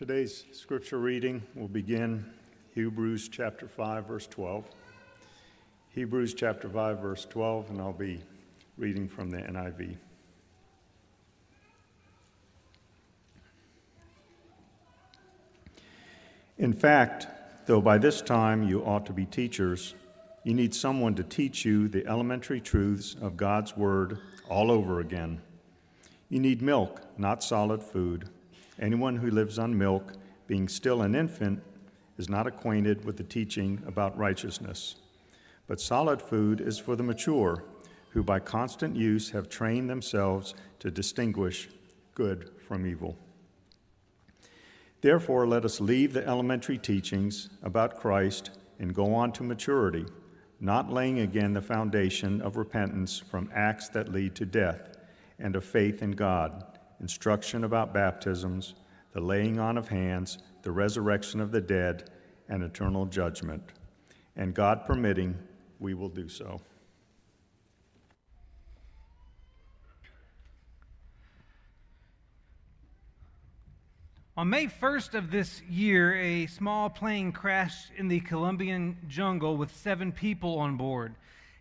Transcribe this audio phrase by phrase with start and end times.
[0.00, 2.24] Today's scripture reading will begin
[2.74, 4.64] Hebrews chapter 5, verse 12.
[5.90, 8.22] Hebrews chapter 5, verse 12, and I'll be
[8.78, 9.96] reading from the NIV.
[16.56, 17.26] In fact,
[17.66, 19.94] though by this time you ought to be teachers,
[20.44, 25.42] you need someone to teach you the elementary truths of God's Word all over again.
[26.30, 28.30] You need milk, not solid food.
[28.80, 30.14] Anyone who lives on milk,
[30.46, 31.62] being still an infant,
[32.16, 34.96] is not acquainted with the teaching about righteousness.
[35.66, 37.62] But solid food is for the mature,
[38.10, 41.68] who by constant use have trained themselves to distinguish
[42.14, 43.16] good from evil.
[45.02, 50.06] Therefore, let us leave the elementary teachings about Christ and go on to maturity,
[50.58, 54.96] not laying again the foundation of repentance from acts that lead to death,
[55.38, 56.64] and of faith in God,
[57.00, 58.74] instruction about baptisms,
[59.12, 62.10] the laying on of hands, the resurrection of the dead,
[62.48, 63.62] and eternal judgment.
[64.36, 65.36] And God permitting,
[65.78, 66.60] we will do so.
[74.36, 79.74] On May 1st of this year, a small plane crashed in the Colombian jungle with
[79.76, 81.14] seven people on board.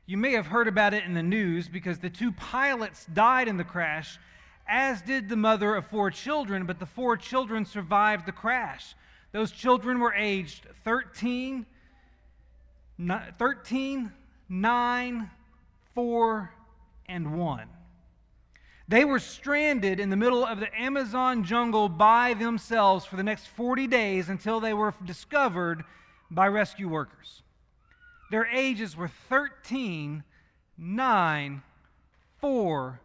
[0.06, 3.58] You may have heard about it in the news because the two pilots died in
[3.58, 4.18] the crash,
[4.70, 8.96] as did the mother of four children, but the four children survived the crash.
[9.32, 11.66] Those children were aged 13,
[13.38, 14.12] 13
[14.52, 15.30] 9,
[15.94, 16.54] 4,
[17.08, 17.68] and 1.
[18.88, 23.46] They were stranded in the middle of the Amazon jungle by themselves for the next
[23.48, 25.84] 40 days until they were discovered
[26.32, 27.44] by rescue workers.
[28.32, 30.24] Their ages were 13,
[30.78, 31.62] 9,
[32.40, 33.02] 4,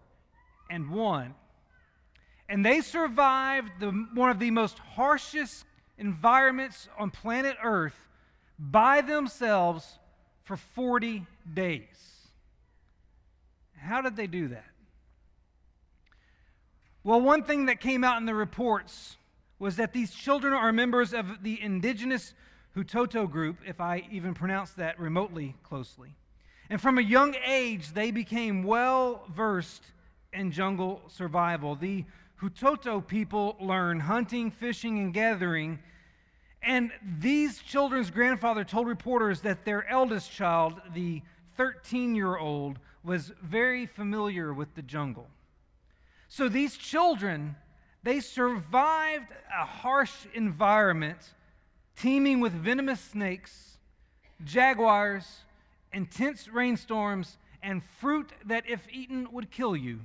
[0.71, 1.35] and 1.
[2.49, 5.65] And they survived the, one of the most harshest
[5.99, 7.97] environments on planet Earth
[8.59, 9.99] by themselves
[10.43, 11.82] for 40 days.
[13.77, 14.65] How did they do that?
[17.03, 19.16] Well, one thing that came out in the reports
[19.59, 22.34] was that these children are members of the indigenous
[22.76, 26.16] Huitoto group, if I even pronounce that remotely closely.
[26.71, 29.84] And from a young age, they became well versed
[30.32, 31.76] in jungle survival.
[31.76, 32.05] The
[32.44, 35.78] Huitoto people learn hunting, fishing, and gathering.
[36.62, 41.22] And these children's grandfather told reporters that their eldest child, the
[41.56, 45.27] 13 year old, was very familiar with the jungle.
[46.28, 47.56] So these children,
[48.03, 51.19] they survived a harsh environment
[51.97, 53.78] teeming with venomous snakes,
[54.44, 55.25] jaguars,
[55.93, 60.00] intense rainstorms, and fruit that, if eaten, would kill you,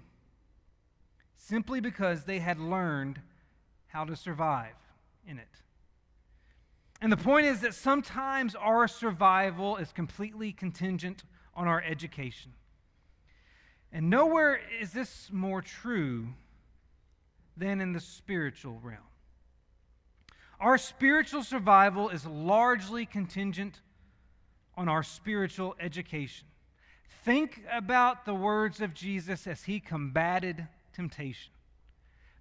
[1.50, 3.20] simply because they had learned
[3.88, 4.76] how to survive
[5.28, 5.48] in it.
[7.02, 11.24] And the point is that sometimes our survival is completely contingent
[11.56, 12.52] on our education.
[13.92, 16.28] And nowhere is this more true
[17.58, 19.00] than in the spiritual realm.
[20.60, 23.82] Our spiritual survival is largely contingent
[24.78, 26.48] on our spiritual education.
[27.24, 31.52] Think about the words of Jesus as he combated temptation.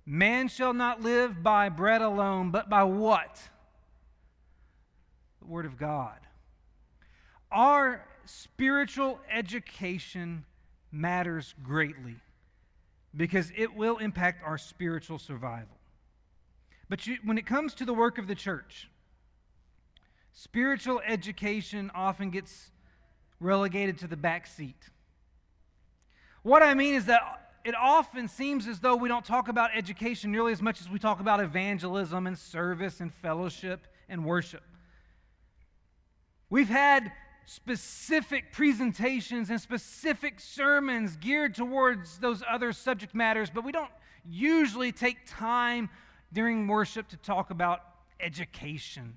[0.07, 3.41] Man shall not live by bread alone, but by what?
[5.41, 6.19] The Word of God.
[7.53, 10.45] Our spiritual education
[10.91, 12.17] matters greatly
[13.17, 15.77] because it will impact our spiritual survival.
[16.89, 18.89] But you, when it comes to the work of the church,
[20.33, 22.71] spiritual education often gets
[23.41, 24.89] relegated to the back seat.
[26.43, 30.33] What I mean is that it often seems as though we don't talk about education
[30.33, 34.63] nearly as much as we talk about evangelism and service and fellowship and worship.
[36.49, 37.13] We've had
[37.45, 43.91] specific presentations and specific sermons geared towards those other subject matters, but we don't
[44.27, 45.91] usually take time
[46.33, 47.81] during worship to talk about
[48.19, 49.15] education.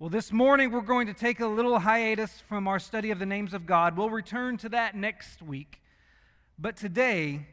[0.00, 3.26] Well, this morning we're going to take a little hiatus from our study of the
[3.26, 3.96] names of God.
[3.96, 5.80] We'll return to that next week.
[6.58, 7.46] But today,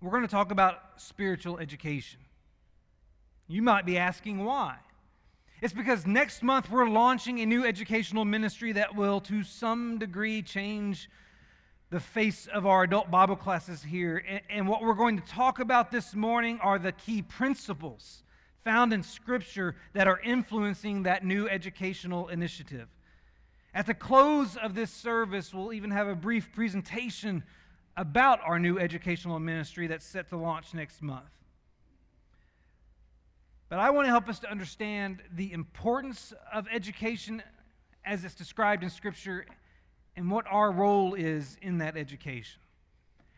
[0.00, 2.20] we're going to talk about spiritual education.
[3.48, 4.76] You might be asking why.
[5.62, 10.42] It's because next month we're launching a new educational ministry that will, to some degree,
[10.42, 11.08] change
[11.90, 14.22] the face of our adult Bible classes here.
[14.50, 18.22] And, what we're going to talk about this morning are the key principles
[18.64, 22.88] found in Scripture that are influencing that new educational initiative.
[23.72, 27.44] At the close of this service, we'll even have a brief presentation
[27.96, 31.24] about our new educational ministry that's set to launch next month.
[33.68, 37.42] But I want to help us to understand the importance of education
[38.04, 39.44] as it's described in Scripture
[40.14, 42.60] and what our role is in that education.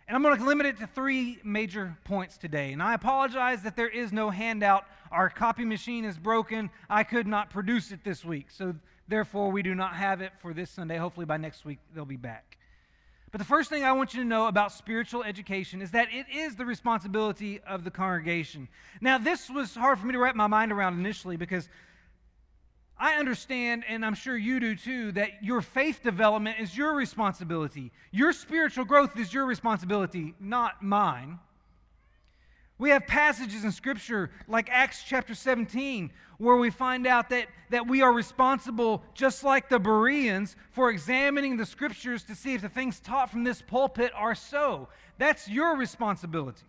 [0.06, 2.72] And I'm going to limit it to three major points today.
[2.72, 4.84] And I apologize that there is no handout.
[5.10, 6.70] Our copy machine is broken.
[6.88, 8.46] I could not produce it this week.
[8.50, 8.74] So,
[9.06, 10.96] therefore, we do not have it for this Sunday.
[10.96, 12.57] Hopefully, by next week, they'll be back.
[13.30, 16.26] But the first thing I want you to know about spiritual education is that it
[16.34, 18.68] is the responsibility of the congregation.
[19.00, 21.68] Now, this was hard for me to wrap my mind around initially because
[22.98, 27.92] I understand, and I'm sure you do too, that your faith development is your responsibility.
[28.10, 31.38] Your spiritual growth is your responsibility, not mine.
[32.78, 37.88] We have passages in Scripture like Acts chapter 17 where we find out that, that
[37.88, 42.68] we are responsible, just like the Bereans, for examining the Scriptures to see if the
[42.68, 44.88] things taught from this pulpit are so.
[45.18, 46.62] That's your responsibility.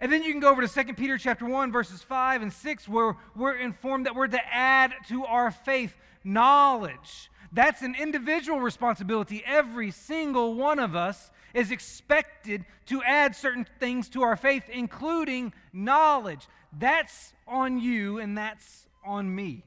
[0.00, 2.88] And then you can go over to 2 Peter chapter 1 verses 5 and 6
[2.88, 5.94] where we're informed that we're to add to our faith
[6.24, 7.30] knowledge.
[7.52, 9.42] That's an individual responsibility.
[9.46, 15.52] Every single one of us is expected to add certain things to our faith including
[15.72, 16.48] knowledge.
[16.78, 19.64] That's on you and that's on me.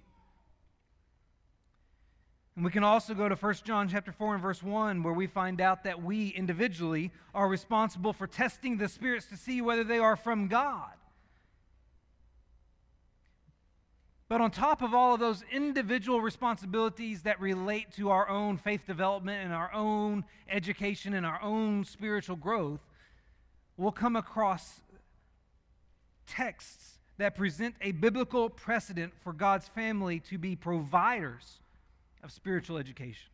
[2.56, 5.26] And we can also go to 1 John chapter 4 and verse 1 where we
[5.26, 9.98] find out that we individually are responsible for testing the spirits to see whether they
[9.98, 10.92] are from God.
[14.34, 18.84] But on top of all of those individual responsibilities that relate to our own faith
[18.88, 22.80] development and our own education and our own spiritual growth,
[23.78, 24.82] we'll come across
[26.26, 31.60] texts that present a biblical precedent for God's family to be providers
[32.24, 33.30] of spiritual education.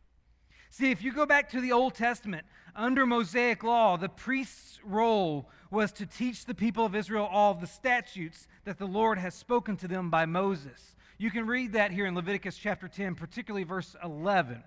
[0.70, 2.46] See, if you go back to the Old Testament,
[2.76, 7.60] under Mosaic law, the priest's role was to teach the people of Israel all of
[7.60, 10.94] the statutes that the Lord has spoken to them by Moses.
[11.18, 14.62] You can read that here in Leviticus chapter 10, particularly verse 11.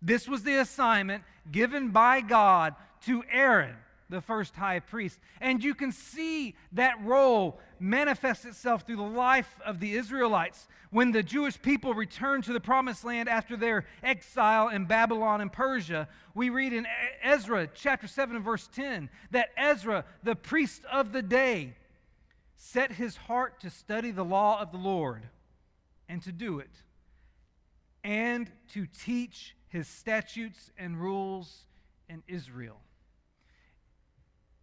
[0.00, 1.22] This was the assignment
[1.52, 3.76] given by God to Aaron
[4.10, 5.18] the first high priest.
[5.40, 11.12] And you can see that role manifest itself through the life of the Israelites when
[11.12, 16.08] the Jewish people returned to the promised land after their exile in Babylon and Persia.
[16.34, 16.86] We read in
[17.22, 21.76] Ezra chapter 7 verse 10 that Ezra, the priest of the day,
[22.56, 25.22] set his heart to study the law of the Lord
[26.08, 26.70] and to do it,
[28.02, 31.66] and to teach his statutes and rules
[32.08, 32.80] in Israel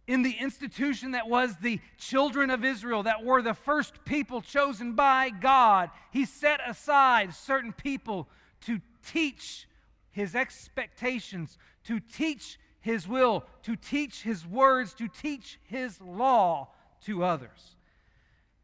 [0.06, 4.92] in the institution that was the children of Israel, that were the first people chosen
[4.92, 8.28] by God, He set aside certain people
[8.62, 8.80] to
[9.10, 9.66] teach
[10.10, 16.68] His expectations, to teach His will, to teach His words, to teach His law
[17.04, 17.76] to others.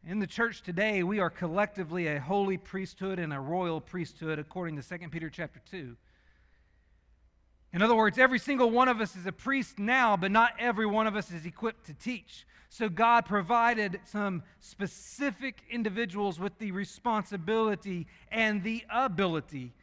[0.05, 4.81] In the church today, we are collectively a holy priesthood and a royal priesthood, according
[4.81, 5.95] to 2 Peter chapter 2.
[7.73, 10.85] In other words, every single one of us is a priest now, but not every
[10.85, 12.45] one of us is equipped to teach.
[12.69, 19.73] So God provided some specific individuals with the responsibility and the ability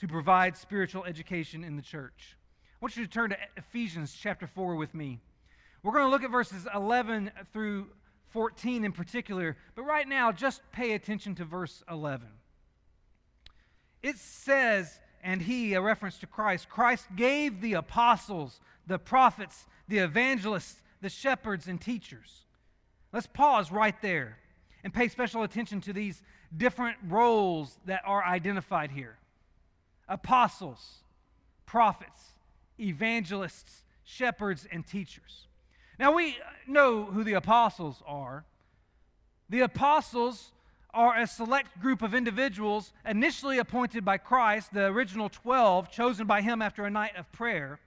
[0.00, 2.36] to provide spiritual education in the church.
[2.62, 5.18] I want you to turn to Ephesians chapter 4 with me.
[5.82, 7.88] We're going to look at verses 11 through
[8.30, 12.28] 14 in particular, but right now, just pay attention to verse 11.
[14.02, 19.98] It says, and he, a reference to Christ, Christ gave the apostles, the prophets, the
[19.98, 22.46] evangelists, the shepherds, and teachers.
[23.12, 24.38] Let's pause right there
[24.82, 26.22] and pay special attention to these
[26.56, 29.18] different roles that are identified here
[30.08, 31.00] apostles,
[31.66, 32.32] prophets,
[32.80, 35.46] evangelists, shepherds, and teachers.
[35.98, 38.46] Now we know who the apostles are.
[39.50, 40.52] The apostles
[40.94, 46.40] are a select group of individuals initially appointed by Christ, the original 12, chosen by
[46.40, 47.78] him after a night of prayer.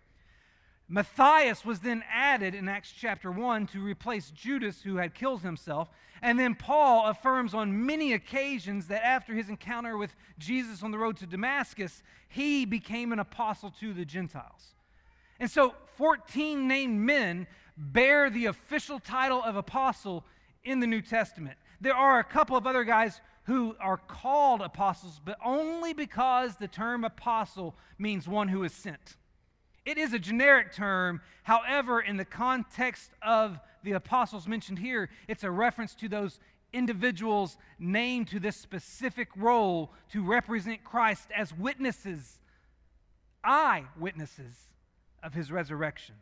[0.88, 5.90] Matthias was then added in Acts chapter 1 to replace Judas, who had killed himself.
[6.22, 10.98] And then Paul affirms on many occasions that after his encounter with Jesus on the
[10.98, 14.76] road to Damascus, he became an apostle to the Gentiles.
[15.40, 20.26] And so 14 named men bear the official title of apostle
[20.64, 25.20] in the New Testament there are a couple of other guys who are called apostles,
[25.24, 29.18] but only because the term apostle means one who is sent.
[29.84, 31.22] It is a generic term.
[31.44, 36.40] However, in the context of the apostles mentioned here, it's a reference to those
[36.72, 42.40] individuals named to this specific role to represent Christ as witnesses,
[43.44, 44.54] eyewitnesses
[45.24, 46.16] of his resurrection.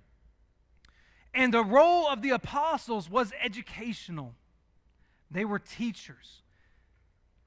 [1.33, 4.35] And the role of the apostles was educational
[5.31, 6.41] they were teachers.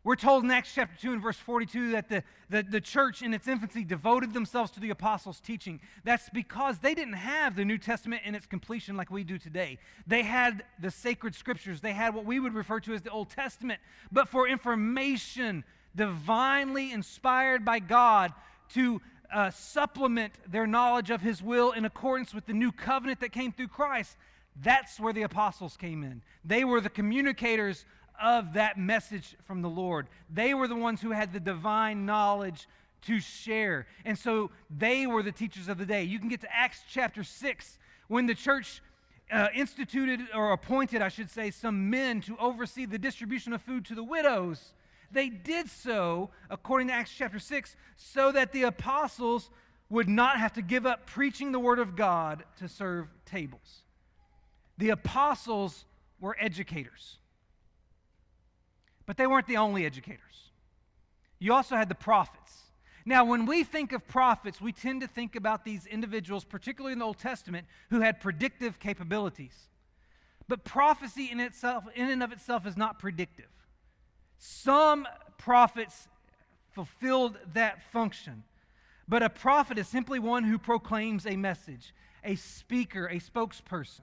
[0.05, 3.33] We're told in Acts chapter 2 and verse 42 that the, the, the church in
[3.33, 5.81] its infancy devoted themselves to the apostles' teaching.
[6.03, 9.79] That's because they didn't have the New Testament in its completion like we do today.
[10.09, 13.31] They had the sacred scriptures, they had what we would refer to as the Old
[13.31, 13.81] Testament.
[14.11, 15.62] But for information
[15.95, 18.33] divinely inspired by God
[18.71, 19.01] to
[19.33, 23.53] uh, supplement their knowledge of His will in accordance with the new covenant that came
[23.53, 24.17] through Christ,
[24.61, 26.23] that's where the apostles came in.
[26.44, 27.85] They were the communicators
[28.21, 30.09] of that message from the Lord.
[30.30, 32.68] They were the ones who had the divine knowledge
[33.02, 33.87] to share.
[34.04, 36.04] And so they were the teachers of the day.
[36.04, 37.78] You can get to Acts chapter 6
[38.09, 38.82] when the church
[39.30, 43.85] uh, instituted or appointed, I should say, some men to oversee the distribution of food
[43.87, 44.75] to the widows.
[45.11, 49.50] They did so, according to Acts chapter 6, so that the apostles
[49.90, 53.82] would not have to give up preaching the word of God to serve tables.
[54.79, 55.85] The apostles
[56.21, 57.19] were educators.
[59.07, 60.50] But they weren't the only educators.
[61.38, 62.59] You also had the prophets.
[63.05, 67.00] Now, when we think of prophets, we tend to think about these individuals, particularly in
[67.00, 69.69] the Old Testament, who had predictive capabilities.
[70.47, 73.49] But prophecy in itself, in and of itself, is not predictive.
[74.38, 76.09] Some prophets
[76.71, 78.45] fulfilled that function.
[79.09, 81.93] But a prophet is simply one who proclaims a message,
[82.25, 84.02] a speaker, a spokesperson.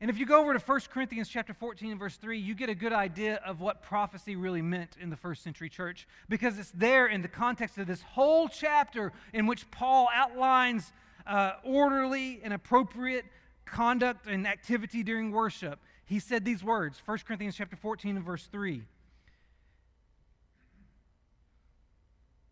[0.00, 2.68] And if you go over to 1 Corinthians chapter 14 and verse 3, you get
[2.68, 6.70] a good idea of what prophecy really meant in the first century church because it's
[6.70, 10.92] there in the context of this whole chapter in which Paul outlines
[11.26, 13.24] uh, orderly and appropriate
[13.64, 15.80] conduct and activity during worship.
[16.06, 18.82] He said these words, 1 Corinthians chapter 14 and verse 3.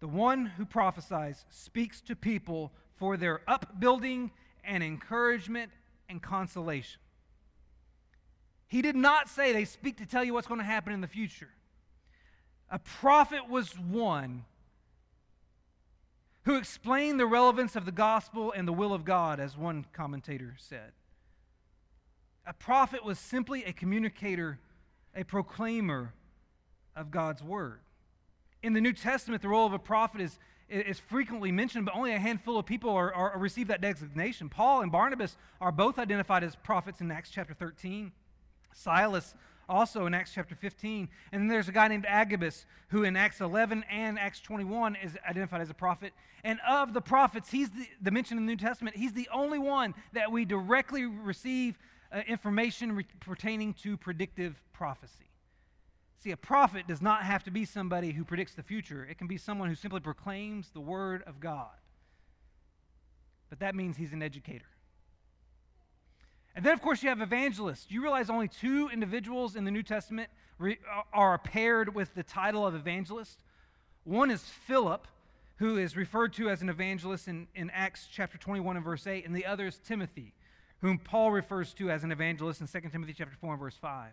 [0.00, 4.32] The one who prophesies speaks to people for their upbuilding
[4.64, 5.70] and encouragement
[6.08, 7.00] and consolation.
[8.68, 11.06] He did not say they speak to tell you what's going to happen in the
[11.06, 11.50] future.
[12.70, 14.44] A prophet was one
[16.44, 20.54] who explained the relevance of the gospel and the will of God, as one commentator
[20.58, 20.92] said.
[22.46, 24.58] A prophet was simply a communicator,
[25.14, 26.14] a proclaimer
[26.94, 27.80] of God's word.
[28.62, 32.12] In the New Testament, the role of a prophet is, is frequently mentioned, but only
[32.12, 34.48] a handful of people are, are, receive that designation.
[34.48, 38.12] Paul and Barnabas are both identified as prophets in Acts chapter 13.
[38.76, 39.34] Silas
[39.68, 41.08] also in Acts chapter 15.
[41.32, 45.16] And then there's a guy named Agabus who in Acts 11 and Acts 21 is
[45.28, 46.12] identified as a prophet.
[46.44, 49.58] And of the prophets, he's the, the mentioned in the New Testament, he's the only
[49.58, 51.78] one that we directly receive
[52.12, 55.24] uh, information re- pertaining to predictive prophecy.
[56.22, 59.04] See, a prophet does not have to be somebody who predicts the future.
[59.04, 61.68] It can be someone who simply proclaims the word of God.
[63.48, 64.66] But that means he's an educator.
[66.56, 67.86] And then, of course, you have evangelists.
[67.90, 72.22] You realize only two individuals in the New Testament re- uh, are paired with the
[72.22, 73.38] title of evangelist.
[74.04, 75.06] One is Philip,
[75.56, 79.26] who is referred to as an evangelist in, in Acts chapter 21 and verse 8,
[79.26, 80.32] and the other is Timothy,
[80.80, 84.12] whom Paul refers to as an evangelist in 2 Timothy chapter 4 and verse 5.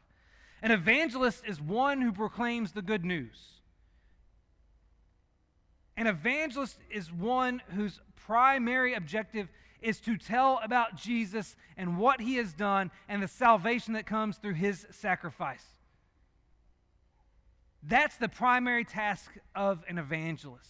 [0.64, 3.62] An evangelist is one who proclaims the good news.
[5.96, 9.48] An evangelist is one whose primary objective
[9.84, 14.38] is to tell about Jesus and what he has done and the salvation that comes
[14.38, 15.66] through his sacrifice.
[17.84, 20.70] That's the primary task of an evangelist.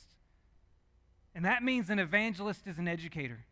[1.36, 3.46] And that means an evangelist is an educator.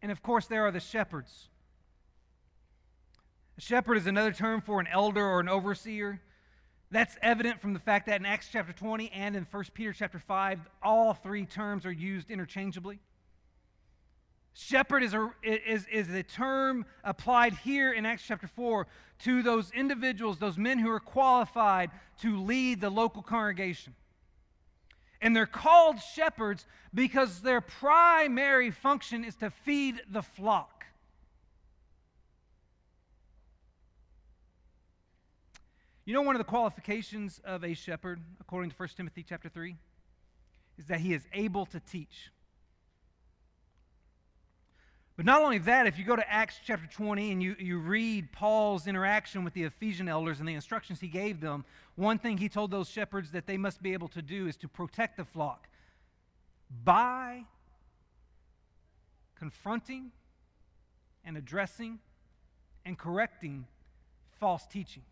[0.00, 1.48] And of course, there are the shepherds.
[3.58, 6.20] A shepherd is another term for an elder or an overseer.
[6.90, 10.18] That's evident from the fact that in Acts chapter 20 and in 1 Peter chapter
[10.18, 13.00] 5, all three terms are used interchangeably.
[14.54, 18.86] Shepherd is a, is, is a term applied here in Acts chapter 4
[19.20, 21.90] to those individuals, those men who are qualified
[22.20, 23.94] to lead the local congregation.
[25.20, 30.78] And they're called shepherds because their primary function is to feed the flock.
[36.04, 39.76] You know, one of the qualifications of a shepherd, according to 1 Timothy chapter 3,
[40.78, 42.30] is that he is able to teach.
[45.18, 48.30] But not only that, if you go to Acts chapter 20 and you, you read
[48.30, 51.64] Paul's interaction with the Ephesian elders and the instructions he gave them,
[51.96, 54.68] one thing he told those shepherds that they must be able to do is to
[54.68, 55.66] protect the flock
[56.84, 57.42] by
[59.36, 60.12] confronting
[61.24, 61.98] and addressing
[62.84, 63.66] and correcting
[64.38, 65.02] false teaching.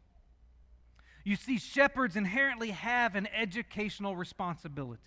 [1.25, 5.03] You see, shepherds inherently have an educational responsibility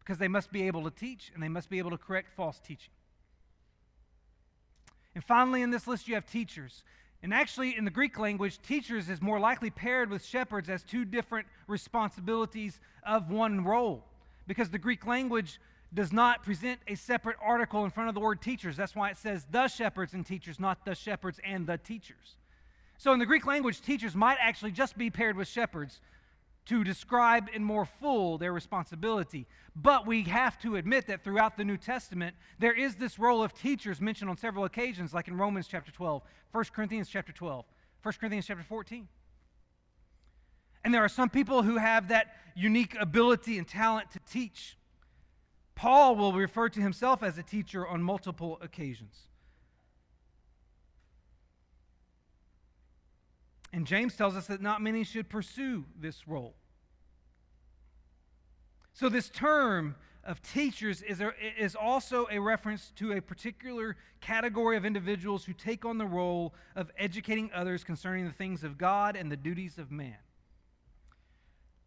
[0.00, 2.60] because they must be able to teach and they must be able to correct false
[2.60, 2.92] teaching.
[5.14, 6.84] And finally, in this list, you have teachers.
[7.22, 11.04] And actually, in the Greek language, teachers is more likely paired with shepherds as two
[11.04, 14.04] different responsibilities of one role.
[14.46, 15.60] Because the Greek language
[15.92, 18.76] does not present a separate article in front of the word teachers.
[18.76, 22.36] That's why it says the shepherds and teachers, not the shepherds and the teachers.
[22.96, 26.00] So in the Greek language, teachers might actually just be paired with shepherds
[26.70, 29.48] to describe in more full their responsibility.
[29.74, 33.52] But we have to admit that throughout the New Testament, there is this role of
[33.52, 36.22] teachers mentioned on several occasions, like in Romans chapter 12,
[36.52, 37.64] 1 Corinthians chapter 12,
[38.04, 39.08] 1 Corinthians chapter 14.
[40.84, 44.78] And there are some people who have that unique ability and talent to teach.
[45.74, 49.26] Paul will refer to himself as a teacher on multiple occasions.
[53.72, 56.54] And James tells us that not many should pursue this role.
[58.92, 59.94] So, this term
[60.24, 65.52] of teachers is, a, is also a reference to a particular category of individuals who
[65.52, 69.78] take on the role of educating others concerning the things of God and the duties
[69.78, 70.16] of man.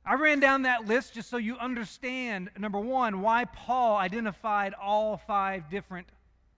[0.06, 5.16] I ran down that list just so you understand, number one, why Paul identified all
[5.16, 6.08] five different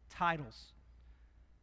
[0.10, 0.72] titles.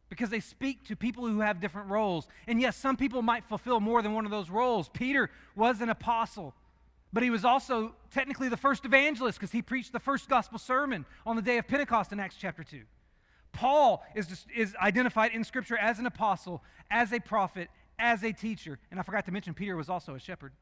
[0.09, 2.27] Because they speak to people who have different roles.
[2.47, 4.87] And yes, some people might fulfill more than one of those roles.
[4.89, 6.53] Peter was an apostle,
[7.13, 11.05] but he was also technically the first evangelist because he preached the first gospel sermon
[11.25, 12.81] on the day of Pentecost in Acts chapter 2.
[13.51, 18.79] Paul is, is identified in Scripture as an apostle, as a prophet, as a teacher.
[18.89, 20.53] And I forgot to mention, Peter was also a shepherd.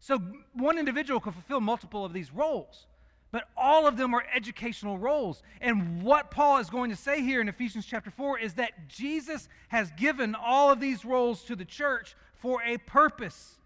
[0.00, 0.18] So
[0.52, 2.86] one individual can fulfill multiple of these roles,
[3.30, 5.44] but all of them are educational roles.
[5.60, 9.48] And what Paul is going to say here in Ephesians chapter 4 is that Jesus
[9.68, 13.58] has given all of these roles to the church for a purpose.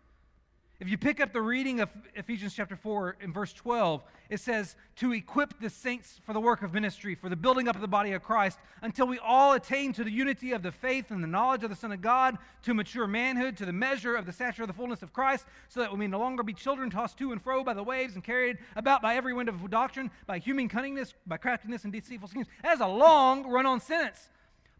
[0.78, 4.77] If you pick up the reading of Ephesians chapter 4 in verse 12, it says,
[4.96, 7.88] To equip the saints for the work of ministry, for the building up of the
[7.88, 11.29] body of Christ, until we all attain to the unity of the faith and the
[11.29, 14.64] knowledge of the Son of God, to mature manhood, to the measure of the stature
[14.64, 17.33] of the fullness of Christ, so that we may no longer be children tossed to
[17.33, 20.68] and fro by the waves and carried about by every wind of doctrine, by human
[20.68, 22.48] cunningness, by craftiness and deceitful schemes.
[22.62, 24.29] That is a long run on sentence.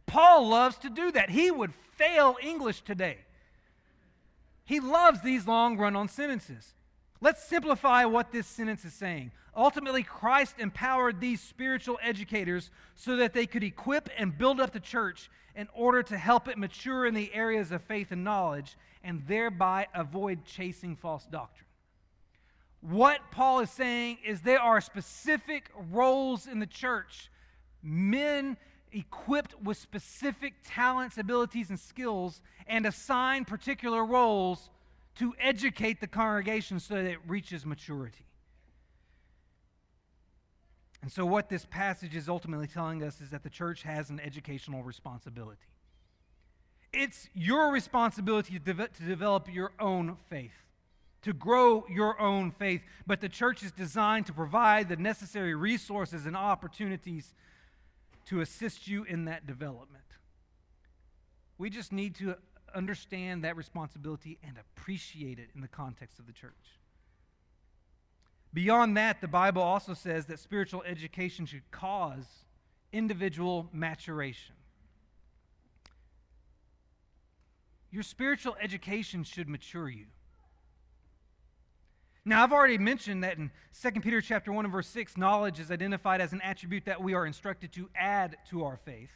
[0.05, 1.31] Paul loves to do that.
[1.31, 3.21] He would fail English today.
[4.67, 6.75] He loves these long run on sentences.
[7.21, 9.31] Let's simplify what this sentence is saying.
[9.57, 14.81] Ultimately, Christ empowered these spiritual educators so that they could equip and build up the
[14.81, 19.23] church in order to help it mature in the areas of faith and knowledge and
[19.27, 21.69] thereby avoid chasing false doctrine.
[22.81, 27.31] What Paul is saying is there are specific roles in the church,
[27.83, 28.57] men
[28.97, 34.71] equipped with specific talents, abilities, and skills, and assigned particular roles
[35.17, 38.25] to educate the congregation so that it reaches maturity.
[41.03, 44.19] And so, what this passage is ultimately telling us is that the church has an
[44.19, 45.61] educational responsibility.
[46.93, 50.55] It's your responsibility to, de- to develop your own faith,
[51.23, 56.25] to grow your own faith, but the church is designed to provide the necessary resources
[56.25, 57.35] and opportunities
[58.27, 60.05] to assist you in that development.
[61.59, 62.37] We just need to
[62.75, 66.81] understand that responsibility and appreciate it in the context of the church.
[68.53, 72.25] Beyond that, the Bible also says that spiritual education should cause
[72.93, 74.55] individual maturation.
[77.91, 80.07] Your spiritual education should mature you.
[82.29, 85.71] Now, I've already mentioned that in 2 Peter chapter 1 and verse 6, knowledge is
[85.71, 89.11] identified as an attribute that we are instructed to add to our faith.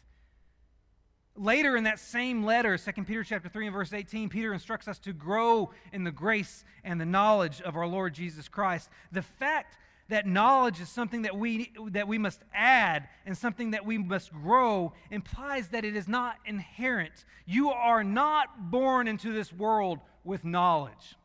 [1.34, 5.00] Later in that same letter, 2 Peter chapter 3 and verse 18, Peter instructs us
[5.00, 8.88] to grow in the grace and the knowledge of our Lord Jesus Christ.
[9.10, 9.76] The fact
[10.08, 14.32] that knowledge is something that we, that we must add and something that we must
[14.32, 17.24] grow implies that it is not inherent.
[17.44, 21.16] You are not born into this world with knowledge.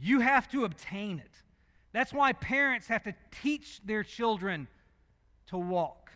[0.00, 1.32] You have to obtain it.
[1.92, 4.68] That's why parents have to teach their children
[5.48, 6.10] to walk.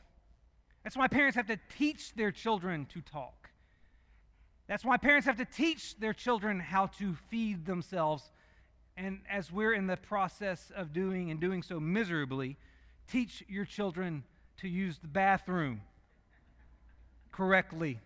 [0.83, 3.51] That's why parents have to teach their children to talk.
[4.67, 8.31] That's why parents have to teach their children how to feed themselves.
[8.97, 12.57] And as we're in the process of doing and doing so miserably,
[13.11, 14.25] teach your children
[14.59, 15.83] to use the bathroom
[17.33, 17.99] correctly.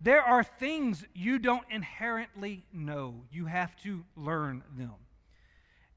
[0.00, 3.24] There are things you don't inherently know.
[3.32, 4.94] You have to learn them.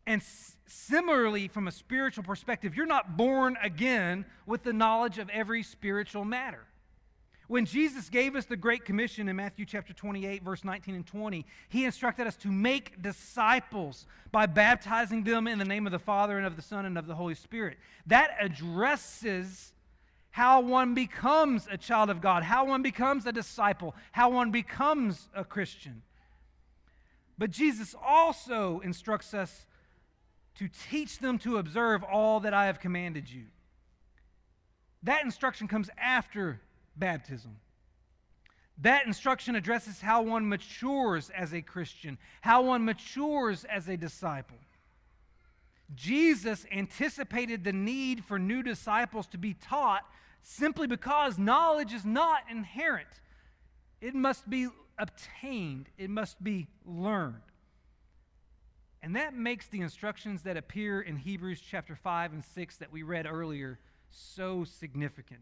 [0.07, 0.23] And
[0.65, 6.25] similarly, from a spiritual perspective, you're not born again with the knowledge of every spiritual
[6.25, 6.65] matter.
[7.47, 11.45] When Jesus gave us the Great Commission in Matthew chapter 28, verse 19 and 20,
[11.67, 16.37] he instructed us to make disciples by baptizing them in the name of the Father
[16.37, 17.77] and of the Son and of the Holy Spirit.
[18.07, 19.73] That addresses
[20.31, 25.29] how one becomes a child of God, how one becomes a disciple, how one becomes
[25.35, 26.01] a Christian.
[27.37, 29.65] But Jesus also instructs us
[30.55, 33.45] to teach them to observe all that I have commanded you.
[35.03, 36.61] That instruction comes after
[36.95, 37.57] baptism.
[38.77, 44.57] That instruction addresses how one matures as a Christian, how one matures as a disciple.
[45.93, 50.03] Jesus anticipated the need for new disciples to be taught
[50.41, 53.07] simply because knowledge is not inherent.
[53.99, 57.41] It must be obtained, it must be learned.
[59.03, 63.01] And that makes the instructions that appear in Hebrews chapter 5 and 6 that we
[63.01, 63.79] read earlier
[64.11, 65.41] so significant.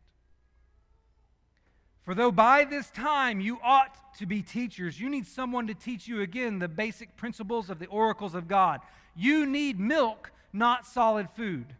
[2.04, 6.08] For though by this time you ought to be teachers, you need someone to teach
[6.08, 8.80] you again the basic principles of the oracles of God.
[9.16, 11.76] You need milk, not solid food.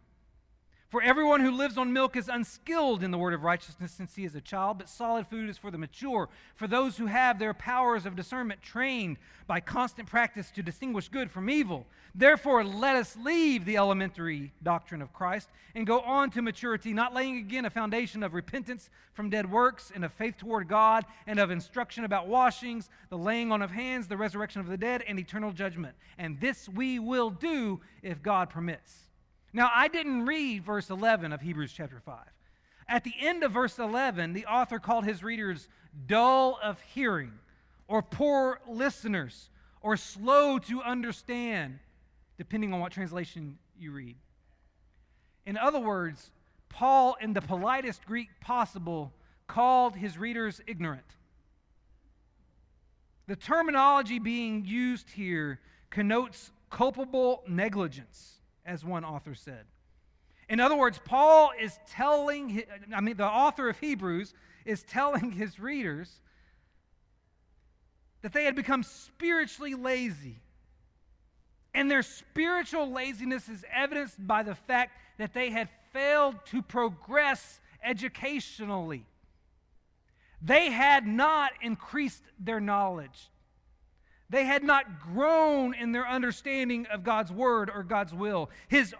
[0.90, 4.24] For everyone who lives on milk is unskilled in the word of righteousness since he
[4.24, 7.54] is a child, but solid food is for the mature, for those who have their
[7.54, 11.86] powers of discernment trained by constant practice to distinguish good from evil.
[12.12, 17.14] Therefore, let us leave the elementary doctrine of Christ and go on to maturity, not
[17.14, 21.38] laying again a foundation of repentance from dead works and of faith toward God and
[21.38, 25.20] of instruction about washings, the laying on of hands, the resurrection of the dead, and
[25.20, 25.94] eternal judgment.
[26.18, 29.06] And this we will do if God permits.
[29.52, 32.18] Now, I didn't read verse 11 of Hebrews chapter 5.
[32.88, 35.68] At the end of verse 11, the author called his readers
[36.06, 37.32] dull of hearing,
[37.88, 41.80] or poor listeners, or slow to understand,
[42.38, 44.16] depending on what translation you read.
[45.46, 46.30] In other words,
[46.68, 49.12] Paul, in the politest Greek possible,
[49.48, 51.16] called his readers ignorant.
[53.26, 55.58] The terminology being used here
[55.90, 59.64] connotes culpable negligence as one author said.
[60.48, 62.62] In other words, Paul is telling,
[62.94, 66.10] I mean, the author of Hebrews is telling his readers
[68.22, 70.40] that they had become spiritually lazy.
[71.72, 77.60] And their spiritual laziness is evidenced by the fact that they had failed to progress
[77.82, 79.06] educationally.
[80.42, 83.29] They had not increased their knowledge.
[84.30, 88.48] They had not grown in their understanding of God's word or God's will.
[88.68, 88.94] His,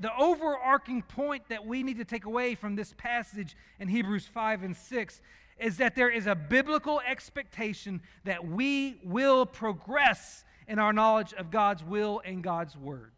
[0.00, 4.62] the overarching point that we need to take away from this passage in Hebrews 5
[4.62, 5.20] and 6
[5.58, 11.50] is that there is a biblical expectation that we will progress in our knowledge of
[11.50, 13.12] God's will and God's word.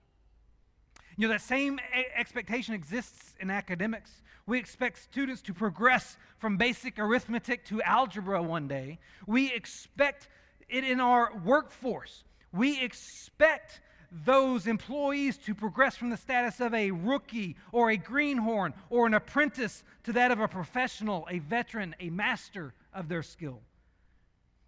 [1.16, 1.79] You know, that same
[2.16, 4.22] expectation exists in academics.
[4.46, 8.98] We expect students to progress from basic arithmetic to algebra one day.
[9.29, 10.29] We expect
[10.72, 12.24] it in our workforce.
[12.52, 13.80] We expect
[14.24, 19.14] those employees to progress from the status of a rookie or a greenhorn or an
[19.14, 23.61] apprentice to that of a professional, a veteran, a master of their skill.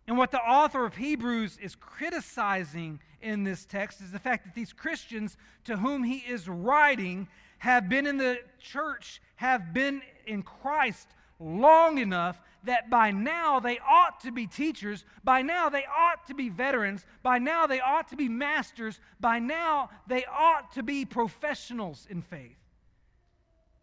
[0.06, 4.54] And what the author of Hebrews is criticizing in this text is the fact that
[4.54, 10.42] these Christians to whom he is writing have been in the church, have been in
[10.42, 11.08] Christ
[11.40, 16.34] long enough that by now they ought to be teachers, by now they ought to
[16.34, 21.04] be veterans, by now they ought to be masters, by now they ought to be
[21.04, 22.56] professionals in faith.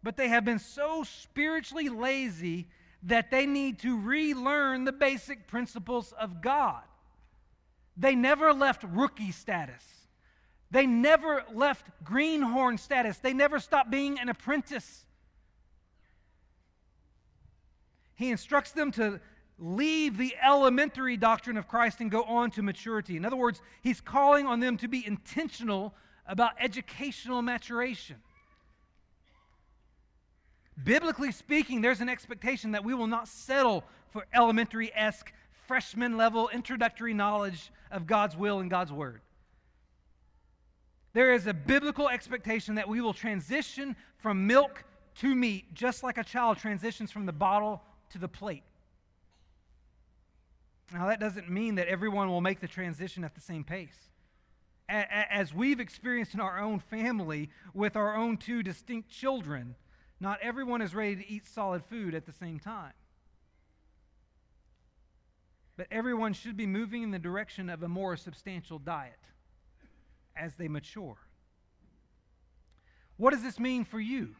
[0.02, 2.68] But they have been so spiritually lazy
[3.04, 6.82] that they need to relearn the basic principles of God.
[7.96, 9.82] They never left rookie status.
[10.70, 13.18] They never left greenhorn status.
[13.18, 15.04] They never stopped being an apprentice.
[18.22, 19.20] He instructs them to
[19.58, 23.16] leave the elementary doctrine of Christ and go on to maturity.
[23.16, 25.92] In other words, he's calling on them to be intentional
[26.24, 28.14] about educational maturation.
[30.84, 35.32] Biblically speaking, there's an expectation that we will not settle for elementary esque,
[35.66, 39.20] freshman level introductory knowledge of God's will and God's word.
[41.12, 44.84] There is a biblical expectation that we will transition from milk
[45.16, 47.82] to meat, just like a child transitions from the bottle
[48.12, 48.64] to the plate.
[50.92, 54.10] Now, that doesn't mean that everyone will make the transition at the same pace.
[54.88, 59.74] As we've experienced in our own family with our own two distinct children,
[60.20, 62.92] not everyone is ready to eat solid food at the same time.
[65.78, 69.18] But everyone should be moving in the direction of a more substantial diet
[70.36, 71.16] as they mature.
[73.16, 74.34] What does this mean for you?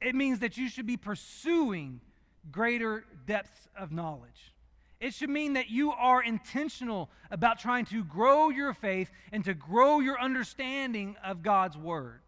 [0.00, 2.00] It means that you should be pursuing
[2.50, 4.52] greater depths of knowledge.
[4.98, 9.52] It should mean that you are intentional about trying to grow your faith and to
[9.52, 12.20] grow your understanding of God's Word.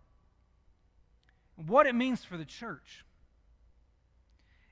[1.56, 3.04] What it means for the church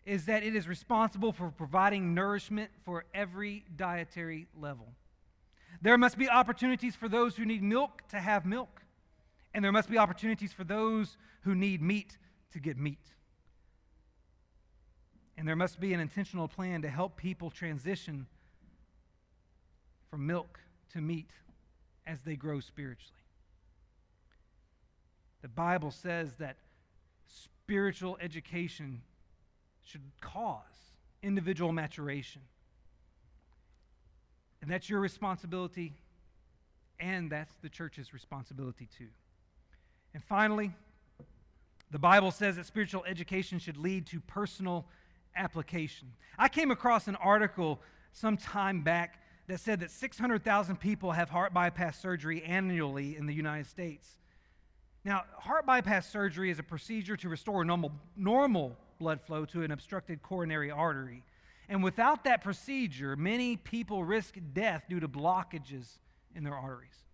[0.05, 4.87] is that it is responsible for providing nourishment for every dietary level.
[5.83, 8.83] There must be opportunities for those who need milk to have milk,
[9.53, 12.19] and there must be opportunities for those who need meat
[12.53, 13.01] to get meat.
[15.39, 18.27] And there must be an intentional plan to help people transition
[20.11, 20.59] from milk
[20.93, 21.31] to meat
[22.07, 23.13] as they grow spiritually.
[25.43, 26.57] The Bible says that
[27.27, 29.03] spiritual education
[29.85, 30.63] should cause
[31.23, 32.43] individual maturation.
[34.63, 35.93] And that's your responsibility,
[36.99, 39.09] and that's the church's responsibility too.
[40.15, 40.73] And finally,
[41.91, 44.87] the Bible says that spiritual education should lead to personal
[45.37, 46.13] application.
[46.39, 47.81] I came across an article
[48.13, 53.35] some time back that said that 600,000 people have heart bypass surgery annually in the
[53.35, 54.09] United States.
[55.05, 59.71] Now, heart bypass surgery is a procedure to restore normal, normal blood flow to an
[59.71, 61.23] obstructed coronary artery.
[61.69, 65.99] And without that procedure, many people risk death due to blockages
[66.35, 67.05] in their arteries.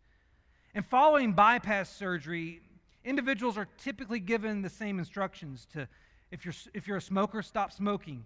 [0.75, 2.61] And following bypass surgery,
[3.05, 5.89] individuals are typically given the same instructions to
[6.33, 8.25] if you're, if you're a smoker, stop smoking.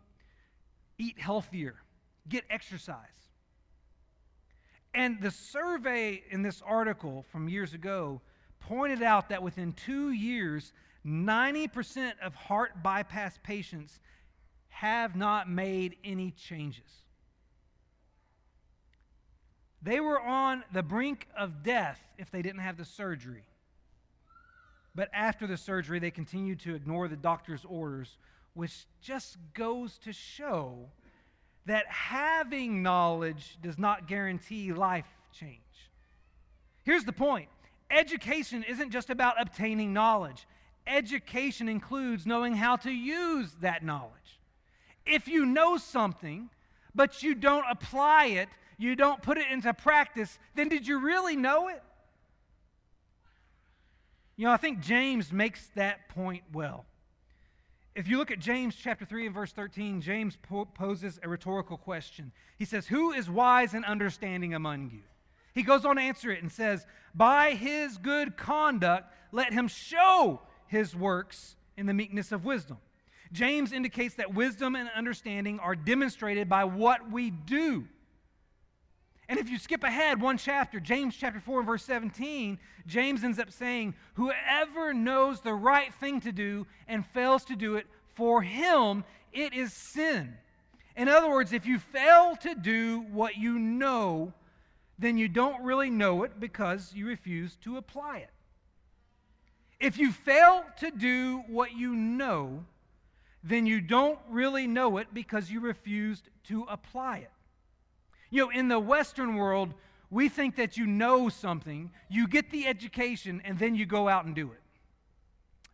[0.96, 1.74] Eat healthier.
[2.28, 2.96] Get exercise.
[4.94, 8.22] And the survey in this article from years ago
[8.60, 10.72] pointed out that within two years,
[11.04, 14.00] 90% of heart bypass patients
[14.68, 17.02] have not made any changes.
[19.82, 23.44] They were on the brink of death if they didn't have the surgery.
[24.96, 28.16] But after the surgery, they continued to ignore the doctor's orders,
[28.54, 30.88] which just goes to show
[31.66, 35.60] that having knowledge does not guarantee life change.
[36.82, 37.48] Here's the point
[37.90, 40.46] education isn't just about obtaining knowledge,
[40.86, 44.40] education includes knowing how to use that knowledge.
[45.04, 46.48] If you know something,
[46.94, 51.36] but you don't apply it, you don't put it into practice, then did you really
[51.36, 51.82] know it?
[54.36, 56.84] You know, I think James makes that point well.
[57.94, 61.78] If you look at James chapter 3 and verse 13, James po- poses a rhetorical
[61.78, 62.30] question.
[62.58, 65.00] He says, Who is wise and understanding among you?
[65.54, 70.42] He goes on to answer it and says, By his good conduct, let him show
[70.66, 72.76] his works in the meekness of wisdom.
[73.32, 77.86] James indicates that wisdom and understanding are demonstrated by what we do.
[79.28, 83.38] And if you skip ahead one chapter, James chapter 4 and verse 17, James ends
[83.38, 88.42] up saying, Whoever knows the right thing to do and fails to do it, for
[88.42, 90.34] him it is sin.
[90.96, 94.32] In other words, if you fail to do what you know,
[94.98, 98.30] then you don't really know it because you refuse to apply it.
[99.78, 102.64] If you fail to do what you know,
[103.44, 107.30] then you don't really know it because you refused to apply it.
[108.30, 109.74] You know, in the Western world,
[110.10, 114.24] we think that you know something, you get the education, and then you go out
[114.24, 114.60] and do it.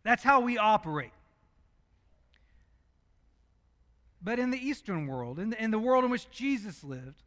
[0.03, 1.11] That's how we operate.
[4.21, 7.23] But in the Eastern world, in the, in the world in which Jesus lived,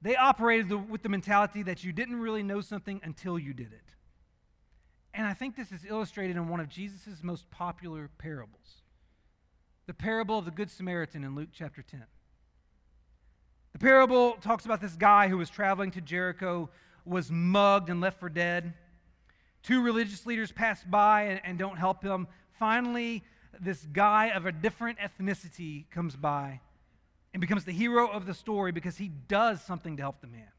[0.00, 3.72] they operated the, with the mentality that you didn't really know something until you did
[3.72, 3.82] it.
[5.12, 8.82] And I think this is illustrated in one of Jesus' most popular parables
[9.86, 12.04] the parable of the Good Samaritan in Luke chapter 10.
[13.78, 16.68] The parable talks about this guy who was traveling to Jericho,
[17.04, 18.74] was mugged and left for dead.
[19.62, 22.26] Two religious leaders pass by and, and don't help him.
[22.58, 23.22] Finally,
[23.60, 26.58] this guy of a different ethnicity comes by
[27.32, 30.50] and becomes the hero of the story because he does something to help the man.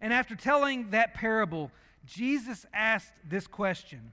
[0.00, 1.70] And after telling that parable,
[2.04, 4.10] Jesus asked this question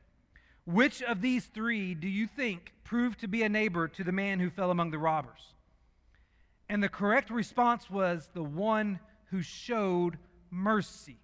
[0.66, 4.40] Which of these three do you think proved to be a neighbor to the man
[4.40, 5.56] who fell among the robbers?
[6.72, 10.18] And the correct response was the one who showed
[10.50, 11.18] mercy.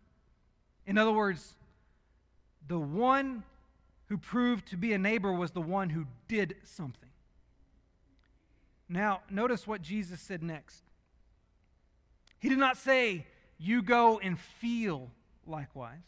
[0.85, 1.55] In other words,
[2.67, 3.43] the one
[4.07, 7.11] who proved to be a neighbor was the one who did something.
[8.89, 10.83] Now, notice what Jesus said next.
[12.39, 13.25] He did not say,
[13.57, 15.09] You go and feel
[15.45, 16.03] likewise.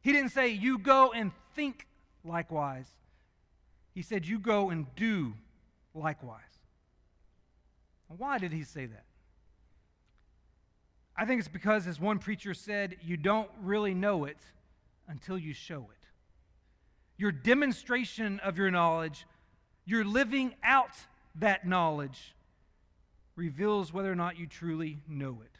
[0.00, 1.86] He didn't say, You go and think
[2.24, 2.88] likewise.
[3.94, 5.34] He said, You go and do
[5.94, 6.53] likewise.
[8.08, 9.04] Why did he say that?
[11.16, 14.38] I think it's because, as one preacher said, you don't really know it
[15.08, 16.06] until you show it.
[17.16, 19.26] Your demonstration of your knowledge,
[19.84, 20.96] your living out
[21.36, 22.34] that knowledge
[23.36, 25.53] reveals whether or not you truly know it.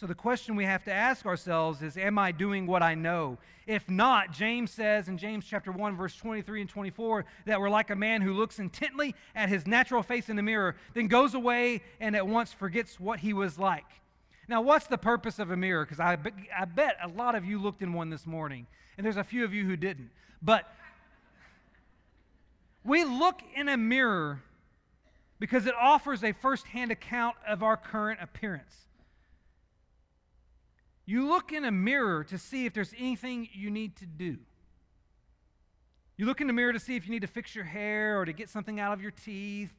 [0.00, 3.36] So the question we have to ask ourselves is Am I doing what I know?
[3.66, 7.90] If not, James says in James chapter 1, verse 23 and 24, that we're like
[7.90, 11.82] a man who looks intently at his natural face in the mirror, then goes away
[12.00, 13.84] and at once forgets what he was like.
[14.48, 15.84] Now, what's the purpose of a mirror?
[15.84, 16.16] Because I,
[16.58, 19.44] I bet a lot of you looked in one this morning, and there's a few
[19.44, 20.08] of you who didn't.
[20.40, 20.64] But
[22.84, 24.40] we look in a mirror
[25.38, 28.86] because it offers a first hand account of our current appearance.
[31.10, 34.36] You look in a mirror to see if there's anything you need to do.
[36.16, 38.24] You look in the mirror to see if you need to fix your hair or
[38.24, 39.72] to get something out of your teeth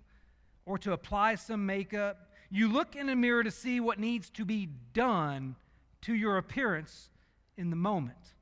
[0.65, 2.31] or to apply some makeup.
[2.49, 5.55] You look in a mirror to see what needs to be done
[6.01, 7.07] to your appearance
[7.55, 8.33] in the moment.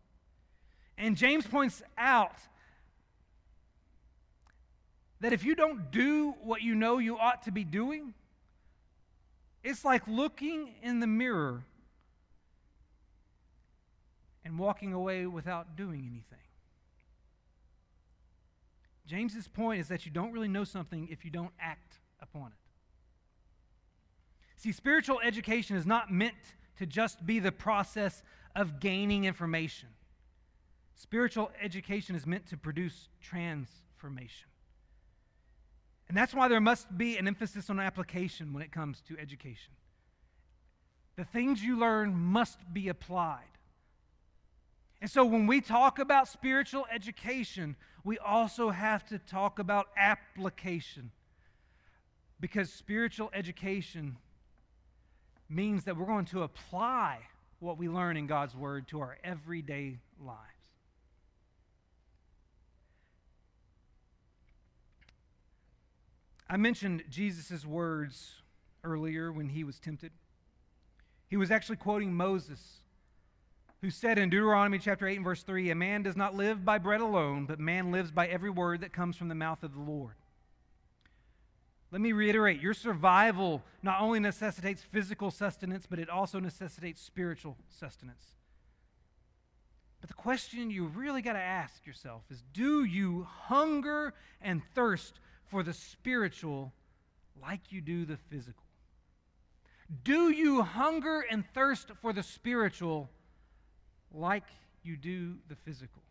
[0.97, 2.39] And James points out
[5.19, 8.15] that if you don't do what you know you ought to be doing,
[9.63, 11.65] it's like looking in the mirror
[14.49, 16.45] and walking away without doing anything.
[19.05, 22.53] James's point is that you don't really know something if you don't act upon it.
[24.57, 26.35] See, spiritual education is not meant
[26.77, 28.23] to just be the process
[28.55, 29.89] of gaining information.
[30.95, 34.49] Spiritual education is meant to produce transformation.
[36.07, 39.73] And that's why there must be an emphasis on application when it comes to education.
[41.17, 43.58] The things you learn must be applied.
[45.01, 51.11] And so when we talk about spiritual education, we also have to talk about application.
[52.39, 54.17] Because spiritual education
[55.49, 57.19] means that we're going to apply
[57.59, 60.39] what we learn in God's Word to our everyday lives.
[66.49, 68.41] I mentioned Jesus' words
[68.83, 70.11] earlier when he was tempted.
[71.29, 72.79] He was actually quoting Moses
[73.81, 76.77] who said in Deuteronomy chapter 8 and verse 3 A man does not live by
[76.77, 79.79] bread alone, but man lives by every word that comes from the mouth of the
[79.79, 80.15] Lord.
[81.91, 87.57] Let me reiterate your survival not only necessitates physical sustenance, but it also necessitates spiritual
[87.67, 88.35] sustenance.
[90.01, 95.19] But the question you really got to ask yourself is do you hunger and thirst
[95.47, 96.73] for the spiritual
[97.41, 98.63] like you do the physical?
[100.03, 103.09] Do you hunger and thirst for the spiritual
[104.13, 104.43] like
[104.83, 106.01] you do the physical.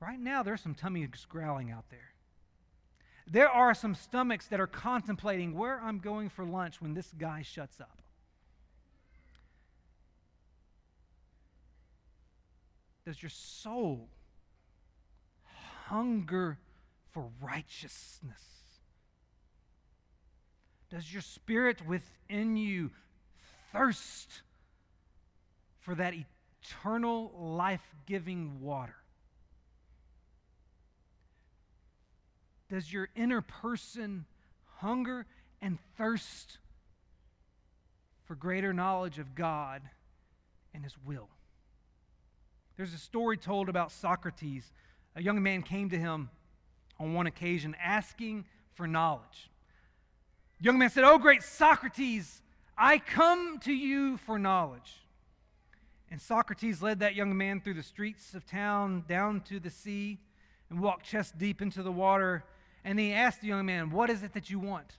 [0.00, 2.12] Right now, there's some tummies growling out there.
[3.30, 7.42] There are some stomachs that are contemplating where I'm going for lunch when this guy
[7.42, 8.02] shuts up.
[13.06, 14.08] Does your soul
[15.86, 16.58] hunger
[17.12, 18.42] for righteousness?
[20.90, 22.90] Does your spirit within you
[23.72, 24.42] thirst
[25.80, 26.31] for that eternal
[27.38, 28.96] life giving water?
[32.68, 34.24] Does your inner person
[34.78, 35.26] hunger
[35.60, 36.58] and thirst
[38.24, 39.82] for greater knowledge of God
[40.72, 41.28] and His will?
[42.76, 44.72] There's a story told about Socrates.
[45.14, 46.30] A young man came to him
[46.98, 49.50] on one occasion asking for knowledge.
[50.58, 52.40] The young man said, Oh, great Socrates,
[52.76, 55.01] I come to you for knowledge.
[56.12, 60.18] And Socrates led that young man through the streets of town down to the sea
[60.68, 62.44] and walked chest deep into the water.
[62.84, 64.98] And he asked the young man, What is it that you want?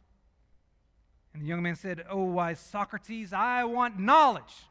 [1.31, 4.65] And the young man said, Oh, wise Socrates, I want knowledge.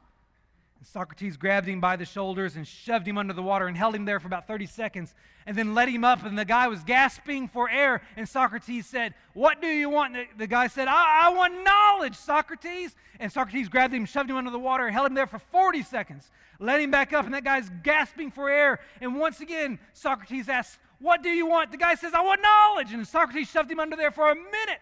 [0.85, 4.05] Socrates grabbed him by the shoulders and shoved him under the water and held him
[4.05, 5.15] there for about 30 seconds
[5.47, 6.25] and then let him up.
[6.25, 8.03] And the guy was gasping for air.
[8.17, 10.17] And Socrates said, What do you want?
[10.17, 12.95] And the guy said, I, I want knowledge, Socrates.
[13.21, 16.31] And Socrates grabbed him, shoved him under the water, held him there for 40 seconds.
[16.59, 17.25] Let him back up.
[17.25, 18.81] And that guy's gasping for air.
[19.01, 21.71] And once again, Socrates asks, What do you want?
[21.71, 22.93] The guy says, I want knowledge.
[22.93, 24.81] And Socrates shoved him under there for a minute.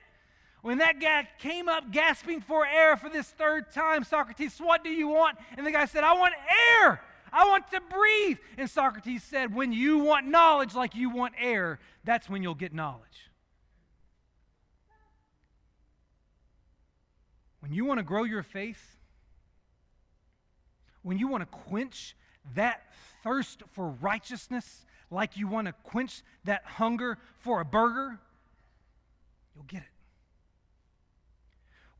[0.62, 4.90] When that guy came up gasping for air for this third time, Socrates, what do
[4.90, 5.38] you want?
[5.56, 6.34] And the guy said, I want
[6.82, 7.00] air.
[7.32, 8.38] I want to breathe.
[8.58, 12.74] And Socrates said, When you want knowledge like you want air, that's when you'll get
[12.74, 13.30] knowledge.
[17.60, 18.96] When you want to grow your faith,
[21.02, 22.16] when you want to quench
[22.54, 22.82] that
[23.22, 28.18] thirst for righteousness like you want to quench that hunger for a burger,
[29.54, 29.89] you'll get it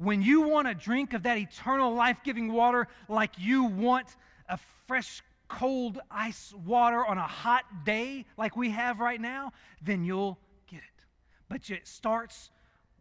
[0.01, 4.17] when you want a drink of that eternal life giving water like you want
[4.49, 10.03] a fresh, cold ice water on a hot day like we have right now, then
[10.03, 10.39] you'll
[10.71, 11.05] get it.
[11.51, 12.51] But it starts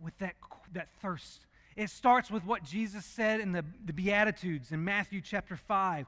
[0.02, 0.36] with that,
[0.74, 1.46] that thirst.
[1.78, 6.06] It starts with what Jesus said in the, the Beatitudes in Matthew chapter 5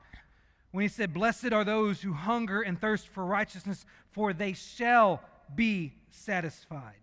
[0.72, 5.22] when he said, Blessed are those who hunger and thirst for righteousness, for they shall
[5.56, 7.01] be satisfied.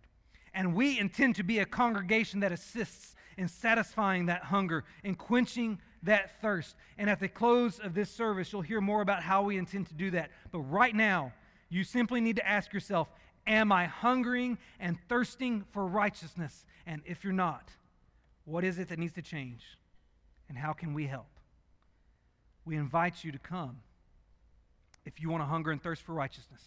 [0.58, 5.78] And we intend to be a congregation that assists in satisfying that hunger and quenching
[6.02, 6.74] that thirst.
[6.98, 9.94] And at the close of this service, you'll hear more about how we intend to
[9.94, 10.32] do that.
[10.50, 11.32] But right now,
[11.68, 13.08] you simply need to ask yourself
[13.46, 16.66] Am I hungering and thirsting for righteousness?
[16.86, 17.70] And if you're not,
[18.44, 19.62] what is it that needs to change?
[20.48, 21.30] And how can we help?
[22.64, 23.76] We invite you to come
[25.06, 26.62] if you want to hunger and thirst for righteousness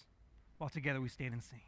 [0.60, 1.60] while together we stand and sing.